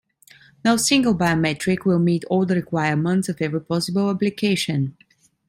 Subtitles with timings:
[0.65, 4.97] No single biometric will meet all the requirements of every possible application.